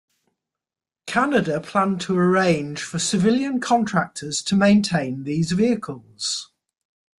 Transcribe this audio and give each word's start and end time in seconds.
Canada 1.05 1.59
planned 1.61 2.01
to 2.01 2.17
arrange 2.17 2.81
for 2.81 2.97
civilian 2.97 3.59
contractors 3.59 4.41
to 4.41 4.55
maintain 4.55 5.25
these 5.25 5.51
vehicles. 5.51 6.49